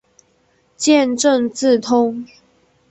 [0.75, 2.25] 见正字通。